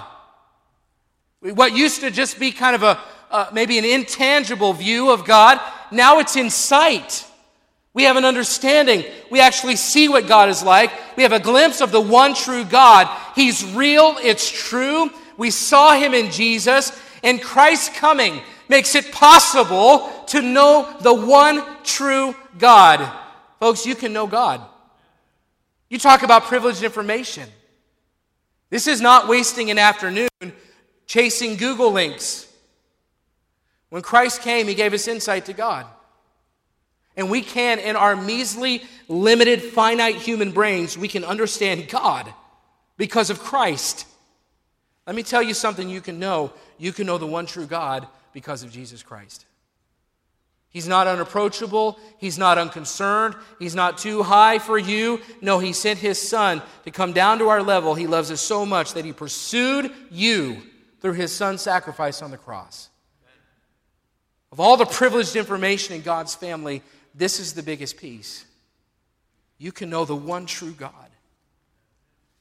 [1.41, 2.99] What used to just be kind of a
[3.31, 5.59] uh, maybe an intangible view of God,
[5.91, 7.25] now it's in sight.
[7.93, 9.03] We have an understanding.
[9.29, 10.91] We actually see what God is like.
[11.17, 13.07] We have a glimpse of the one true God.
[13.35, 15.09] He's real, it's true.
[15.37, 16.91] We saw him in Jesus,
[17.23, 23.11] and Christ's coming makes it possible to know the one true God.
[23.59, 24.61] Folks, you can know God.
[25.89, 27.49] You talk about privileged information.
[28.69, 30.29] This is not wasting an afternoon
[31.07, 32.47] chasing Google links.
[33.89, 35.85] When Christ came, he gave us insight to God.
[37.17, 42.31] And we can, in our measly, limited, finite human brains, we can understand God
[42.97, 44.05] because of Christ.
[45.07, 46.53] Let me tell you something you can know.
[46.77, 49.45] You can know the one true God because of Jesus Christ.
[50.71, 51.97] He's not unapproachable.
[52.19, 53.35] He's not unconcerned.
[53.57, 55.19] He's not too high for you.
[55.41, 57.95] No, He sent His Son to come down to our level.
[57.95, 60.61] He loves us so much that He pursued you
[61.01, 62.89] through His Son's sacrifice on the cross.
[64.51, 66.83] Of all the privileged information in God's family,
[67.15, 68.45] this is the biggest piece.
[69.57, 70.93] You can know the one true God.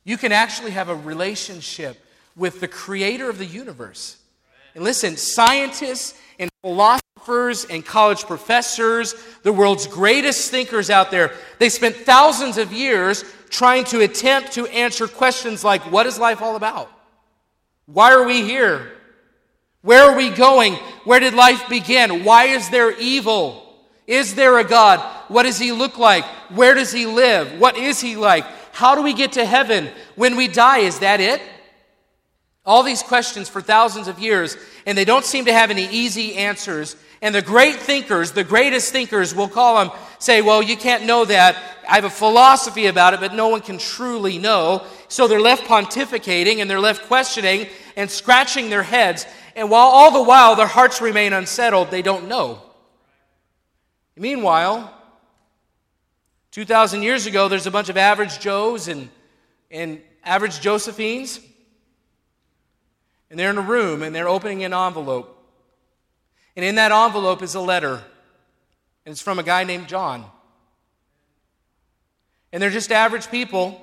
[0.04, 2.02] You can actually have a relationship
[2.36, 4.16] with the creator of the universe.
[4.74, 7.02] And listen, scientists and philosophers
[7.70, 13.84] and college professors, the world's greatest thinkers out there, they spent thousands of years trying
[13.84, 16.90] to attempt to answer questions like what is life all about?
[17.86, 18.92] Why are we here?
[19.82, 20.74] Where are we going?
[21.04, 22.24] Where did life begin?
[22.24, 23.64] Why is there evil?
[24.06, 25.00] Is there a God?
[25.28, 26.24] What does he look like?
[26.50, 27.58] Where does he live?
[27.58, 28.44] What is he like?
[28.72, 29.88] How do we get to heaven?
[30.14, 31.42] When we die, is that it?
[32.64, 34.56] All these questions for thousands of years,
[34.86, 36.96] and they don't seem to have any easy answers.
[37.20, 41.24] And the great thinkers, the greatest thinkers, will call them, say, Well, you can't know
[41.24, 41.56] that.
[41.88, 44.84] I have a philosophy about it, but no one can truly know.
[45.08, 47.66] So they're left pontificating and they're left questioning
[47.96, 49.26] and scratching their heads.
[49.56, 52.62] And while all the while their hearts remain unsettled, they don't know.
[54.16, 54.92] Meanwhile,
[56.52, 59.08] 2,000 years ago, there's a bunch of average Joes and,
[59.70, 61.40] and average Josephines.
[63.30, 65.37] And they're in a room and they're opening an envelope.
[66.58, 68.02] And in that envelope is a letter.
[69.06, 70.24] And it's from a guy named John.
[72.52, 73.80] And they're just average people.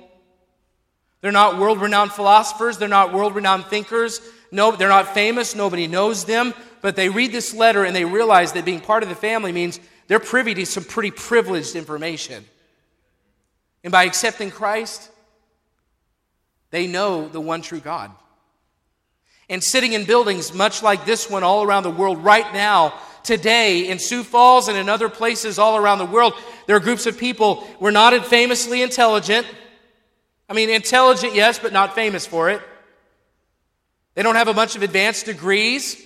[1.22, 2.76] They're not world renowned philosophers.
[2.76, 4.20] They're not world renowned thinkers.
[4.52, 5.54] No, they're not famous.
[5.54, 6.52] Nobody knows them.
[6.82, 9.80] But they read this letter and they realize that being part of the family means
[10.06, 12.44] they're privy to some pretty privileged information.
[13.84, 15.10] And by accepting Christ,
[16.72, 18.10] they know the one true God.
[19.48, 23.88] And sitting in buildings much like this one all around the world right now, today
[23.88, 26.34] in Sioux Falls and in other places all around the world,
[26.66, 27.66] there are groups of people.
[27.80, 29.46] We're not famously intelligent.
[30.48, 32.62] I mean, intelligent, yes, but not famous for it.
[34.14, 36.00] They don't have a bunch of advanced degrees.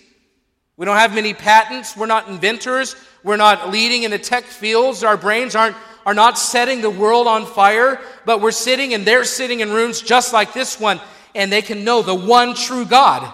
[0.76, 1.96] We don't have many patents.
[1.96, 2.96] We're not inventors.
[3.22, 5.04] We're not leading in the tech fields.
[5.04, 5.76] Our brains aren't,
[6.06, 10.00] are not setting the world on fire, but we're sitting and they're sitting in rooms
[10.00, 11.00] just like this one,
[11.34, 13.32] and they can know the one true God.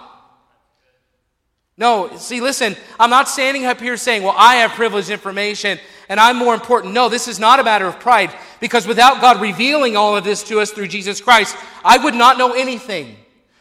[1.79, 5.79] No, see, listen, I'm not standing up here saying, well, I have privileged information
[6.09, 6.95] and I'm more important.
[6.95, 8.31] No, this is not a matter of pride
[8.61, 12.39] because without God revealing all of this to us through Jesus Christ, I would not
[12.39, 13.17] know anything.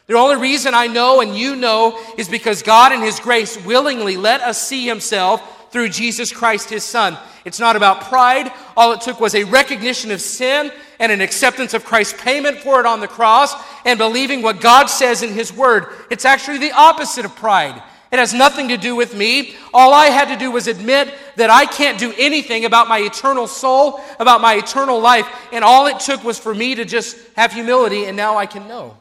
[0.08, 4.18] The only reason I know and you know is because God in His grace willingly
[4.18, 7.18] let us see Himself through Jesus Christ, His Son.
[7.44, 8.52] It's not about pride.
[8.78, 12.80] All it took was a recognition of sin and an acceptance of Christ's payment for
[12.80, 13.54] it on the cross
[13.86, 15.88] and believing what God says in His Word.
[16.10, 17.82] It's actually the opposite of pride.
[18.12, 19.56] It has nothing to do with me.
[19.74, 23.48] All I had to do was admit that I can't do anything about my eternal
[23.48, 27.52] soul, about my eternal life, and all it took was for me to just have
[27.52, 28.98] humility, and now I can know.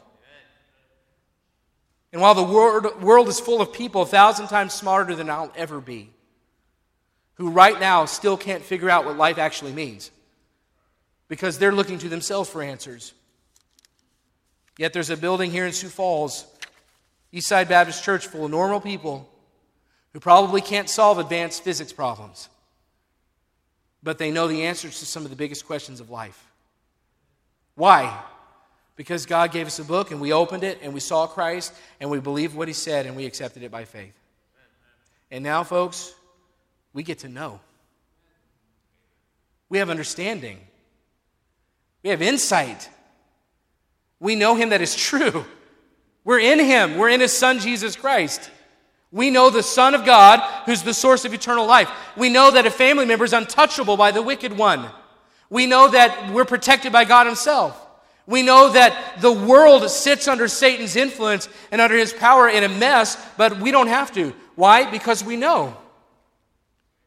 [2.13, 5.53] And while the world, world is full of people a thousand times smarter than I'll
[5.57, 6.11] ever be,
[7.35, 10.11] who right now still can't figure out what life actually means
[11.35, 13.13] because they're looking to themselves for answers.
[14.79, 16.47] Yet there's a building here in Sioux Falls,
[17.33, 19.29] Eastside Baptist Church, full of normal people
[20.13, 22.49] who probably can't solve advanced physics problems,
[24.01, 26.41] but they know the answers to some of the biggest questions of life.
[27.75, 28.17] Why?
[28.95, 32.11] Because God gave us a book and we opened it and we saw Christ and
[32.11, 34.17] we believed what he said and we accepted it by faith.
[35.33, 36.15] And now, folks,
[36.93, 37.59] we get to know.
[39.69, 40.61] We have understanding.
[42.05, 42.89] We have insight.
[44.21, 45.45] We know him that is true.
[46.23, 46.97] We're in him.
[46.99, 48.51] We're in his son, Jesus Christ.
[49.11, 51.91] We know the Son of God, who's the source of eternal life.
[52.17, 54.87] We know that a family member is untouchable by the wicked one.
[55.49, 57.81] We know that we're protected by God himself.
[58.27, 62.69] We know that the world sits under Satan's influence and under his power in a
[62.69, 64.35] mess, but we don't have to.
[64.57, 64.91] Why?
[64.91, 65.77] Because we know.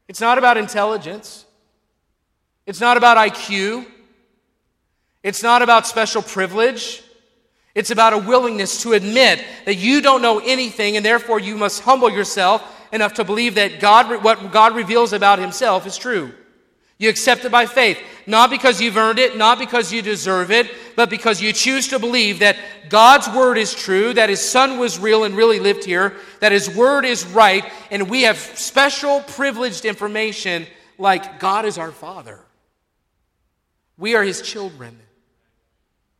[0.07, 1.45] It's not about intelligence.
[2.65, 3.85] It's not about IQ.
[5.23, 7.03] It's not about special privilege.
[7.75, 11.83] It's about a willingness to admit that you don't know anything and therefore you must
[11.83, 16.33] humble yourself enough to believe that God, what God reveals about Himself is true.
[16.99, 20.71] You accept it by faith, not because you've earned it, not because you deserve it,
[20.95, 22.57] but because you choose to believe that
[22.89, 26.67] God's Word is true, that His Son was real and really lived here, that His
[26.67, 30.65] Word is right, and we have special privileged information
[30.97, 32.39] like God is our Father.
[33.99, 34.97] We are His children.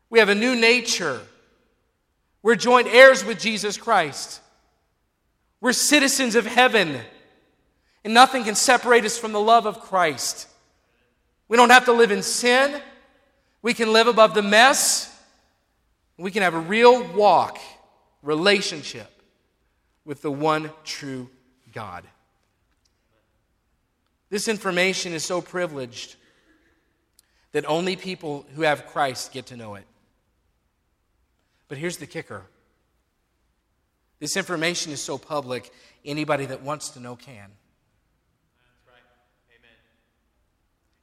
[0.10, 1.22] We have a new nature.
[2.42, 4.42] We're joint heirs with Jesus Christ.
[5.60, 7.00] We're citizens of heaven.
[8.04, 10.48] And nothing can separate us from the love of Christ.
[11.48, 12.82] We don't have to live in sin.
[13.62, 15.14] We can live above the mess.
[16.18, 17.60] We can have a real walk,
[18.22, 19.10] relationship
[20.06, 21.30] with the one true
[21.74, 22.06] God.
[24.30, 26.16] This information is so privileged
[27.52, 29.86] that only people who have Christ get to know it.
[31.68, 32.46] But here's the kicker
[34.20, 35.72] this information is so public,
[36.04, 37.36] anybody that wants to know can.
[37.36, 39.04] That's right.
[39.50, 39.78] Amen.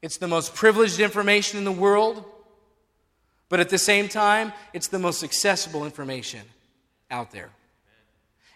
[0.03, 2.25] It's the most privileged information in the world,
[3.49, 6.41] but at the same time, it's the most accessible information
[7.11, 7.51] out there.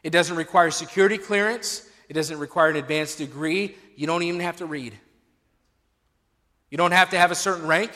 [0.03, 3.77] It doesn't require security clearance, it doesn't require an advanced degree.
[3.95, 4.99] You don't even have to read.
[6.71, 7.91] You don't have to have a certain rank.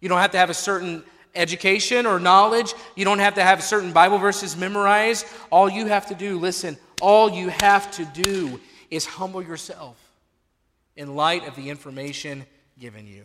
[0.00, 1.02] You don't have to have a certain
[1.38, 2.74] education or knowledge.
[2.96, 5.26] You don't have to have certain Bible verses memorized.
[5.50, 8.60] All you have to do, listen, all you have to do
[8.90, 9.96] is humble yourself
[10.96, 12.44] in light of the information
[12.78, 13.24] given you.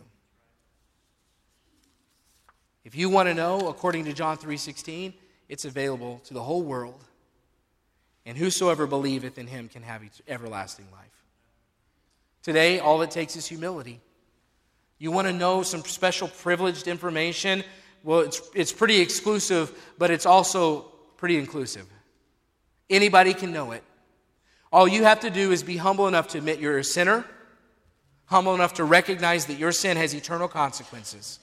[2.84, 5.14] If you want to know, according to John 3:16,
[5.48, 7.02] it's available to the whole world.
[8.26, 11.24] And whosoever believeth in him can have everlasting life.
[12.42, 14.00] Today, all it takes is humility.
[14.98, 17.64] You want to know some special privileged information?
[18.04, 20.82] Well, it's, it's pretty exclusive, but it's also
[21.16, 21.86] pretty inclusive.
[22.90, 23.82] Anybody can know it.
[24.70, 27.24] All you have to do is be humble enough to admit you're a sinner,
[28.26, 31.38] humble enough to recognize that your sin has eternal consequences,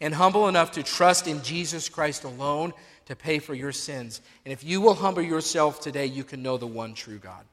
[0.00, 2.72] and humble enough to trust in Jesus Christ alone
[3.06, 4.20] to pay for your sins.
[4.44, 7.44] And if you will humble yourself today, you can know the one true God.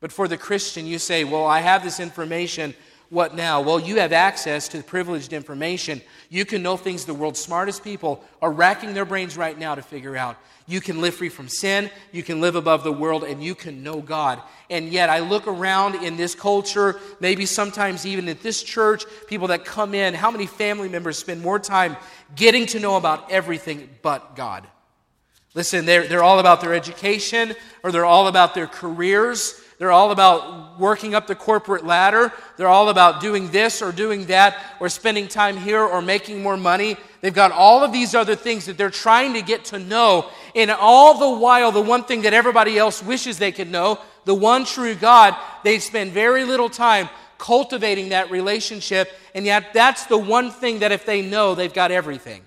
[0.00, 2.74] But for the Christian, you say, Well, I have this information,
[3.10, 3.62] what now?
[3.62, 6.02] Well, you have access to privileged information.
[6.28, 9.82] You can know things the world's smartest people are racking their brains right now to
[9.82, 10.36] figure out.
[10.66, 13.82] You can live free from sin, you can live above the world, and you can
[13.82, 14.42] know God.
[14.68, 19.48] And yet, I look around in this culture, maybe sometimes even at this church, people
[19.48, 21.96] that come in, how many family members spend more time
[22.36, 24.66] getting to know about everything but God?
[25.54, 30.10] Listen, they're, they're all about their education or they're all about their careers they're all
[30.10, 32.32] about working up the corporate ladder.
[32.56, 36.56] They're all about doing this or doing that or spending time here or making more
[36.56, 36.96] money.
[37.20, 40.30] They've got all of these other things that they're trying to get to know.
[40.56, 44.34] And all the while, the one thing that everybody else wishes they could know, the
[44.34, 47.08] one true God, they spend very little time
[47.38, 49.12] cultivating that relationship.
[49.32, 52.42] And yet, that's the one thing that if they know, they've got everything.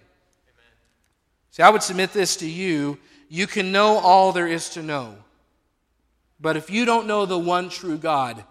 [1.51, 2.97] See, I would submit this to you.
[3.29, 5.15] You can know all there is to know.
[6.41, 8.43] But if you don't know the one true God,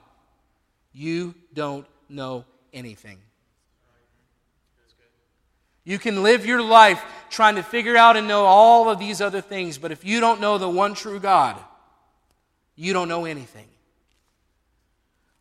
[0.92, 3.18] you don't know anything.
[5.84, 9.40] You can live your life trying to figure out and know all of these other
[9.40, 11.56] things, but if you don't know the one true God,
[12.76, 13.66] you don't know anything.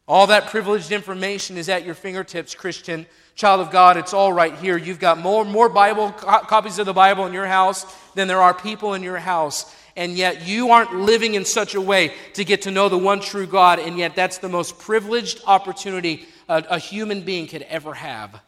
[0.07, 3.95] All that privileged information is at your fingertips, Christian, child of God.
[3.95, 4.75] It's all right here.
[4.75, 7.85] You've got more, more Bible copies of the Bible in your house
[8.15, 11.81] than there are people in your house and yet you aren't living in such a
[11.81, 15.41] way to get to know the one true God, and yet that's the most privileged
[15.45, 18.39] opportunity a, a human being could ever have.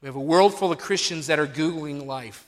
[0.00, 2.46] We have a world full of Christians that are Googling life.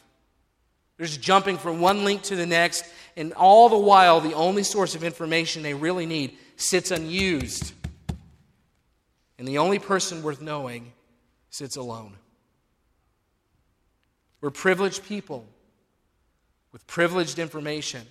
[0.97, 4.63] They're just jumping from one link to the next, and all the while, the only
[4.63, 7.75] source of information they really need sits unused.
[9.39, 10.93] And the only person worth knowing
[11.51, 12.15] sits alone.
[14.41, 15.47] We're privileged people
[16.77, 18.03] with privileged information.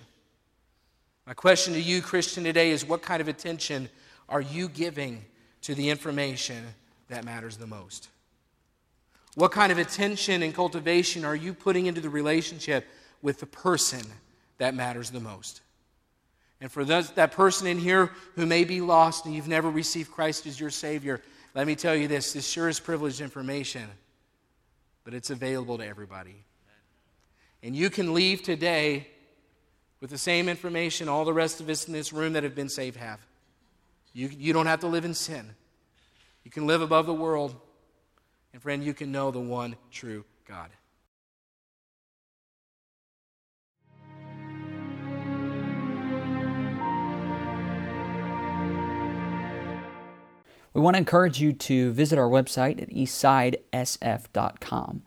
[1.24, 3.88] My question to you, Christian, today is what kind of attention
[4.28, 5.24] are you giving
[5.62, 6.64] to the information
[7.06, 8.08] that matters the most?
[9.36, 12.88] What kind of attention and cultivation are you putting into the relationship
[13.22, 14.02] with the person
[14.58, 15.60] that matters the most?
[16.60, 20.10] And for those, that person in here who may be lost and you've never received
[20.10, 21.22] Christ as your Savior,
[21.54, 23.84] let me tell you this this sure is privileged information,
[25.04, 26.42] but it's available to everybody.
[27.62, 29.08] And you can leave today
[30.00, 32.68] with the same information all the rest of us in this room that have been
[32.68, 33.20] saved have.
[34.12, 35.54] You, you don't have to live in sin.
[36.44, 37.56] You can live above the world.
[38.52, 40.70] And friend, you can know the one true God.
[50.72, 55.02] We want to encourage you to visit our website at eastsidesf.com.